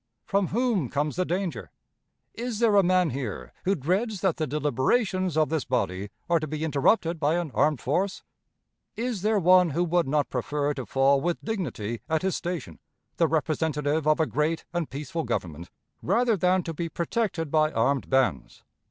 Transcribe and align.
From 0.25 0.47
whom 0.47 0.89
comes 0.89 1.15
the 1.15 1.25
danger? 1.25 1.69
Is 2.33 2.57
there 2.57 2.75
a 2.75 2.81
man 2.81 3.11
here 3.11 3.53
who 3.65 3.75
dreads 3.75 4.21
that 4.21 4.37
the 4.37 4.47
deliberations 4.47 5.37
of 5.37 5.49
this 5.49 5.63
body 5.63 6.09
are 6.27 6.39
to 6.39 6.47
be 6.47 6.63
interrupted 6.63 7.19
by 7.19 7.35
an 7.35 7.51
armed 7.53 7.79
force? 7.79 8.23
Is 8.95 9.21
there 9.21 9.37
one 9.37 9.69
who 9.69 9.83
would 9.83 10.07
not 10.07 10.31
prefer 10.31 10.73
to 10.73 10.87
fall 10.87 11.21
with 11.21 11.45
dignity 11.45 12.01
at 12.09 12.23
his 12.23 12.35
station, 12.35 12.79
the 13.17 13.27
representative 13.27 14.07
of 14.07 14.19
a 14.19 14.25
great 14.25 14.65
and 14.73 14.89
peaceful 14.89 15.23
Government, 15.23 15.69
rather 16.01 16.35
than 16.35 16.63
to 16.63 16.73
be 16.73 16.89
protected 16.89 17.51
by 17.51 17.71
armed 17.71 18.09
bands? 18.09 18.63